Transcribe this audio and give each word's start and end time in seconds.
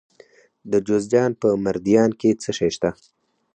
د 0.71 0.73
جوزجان 0.87 1.31
په 1.41 1.49
مردیان 1.65 2.11
کې 2.19 2.29
څه 2.41 2.51
شی 2.57 2.69
شته؟ 2.75 2.89